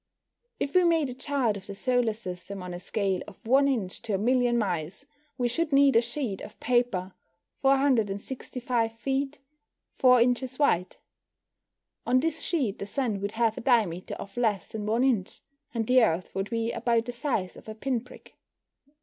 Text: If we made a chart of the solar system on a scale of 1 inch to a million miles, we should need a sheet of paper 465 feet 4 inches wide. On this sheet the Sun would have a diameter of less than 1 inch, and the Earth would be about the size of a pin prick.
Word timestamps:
If 0.59 0.73
we 0.73 0.83
made 0.83 1.11
a 1.11 1.13
chart 1.13 1.55
of 1.57 1.67
the 1.67 1.75
solar 1.75 2.13
system 2.13 2.63
on 2.63 2.73
a 2.73 2.79
scale 2.79 3.21
of 3.27 3.39
1 3.45 3.67
inch 3.67 4.01
to 4.01 4.15
a 4.15 4.17
million 4.17 4.57
miles, 4.57 5.05
we 5.37 5.47
should 5.47 5.71
need 5.71 5.95
a 5.95 6.01
sheet 6.01 6.41
of 6.41 6.59
paper 6.59 7.13
465 7.61 8.93
feet 8.93 9.37
4 9.99 10.21
inches 10.21 10.57
wide. 10.57 10.97
On 12.07 12.19
this 12.19 12.41
sheet 12.41 12.79
the 12.79 12.87
Sun 12.87 13.21
would 13.21 13.33
have 13.33 13.59
a 13.59 13.61
diameter 13.61 14.15
of 14.15 14.35
less 14.37 14.69
than 14.69 14.87
1 14.87 15.03
inch, 15.03 15.41
and 15.71 15.85
the 15.85 16.01
Earth 16.03 16.33
would 16.33 16.49
be 16.49 16.71
about 16.71 17.05
the 17.05 17.11
size 17.11 17.55
of 17.55 17.69
a 17.69 17.75
pin 17.75 18.01
prick. 18.03 18.33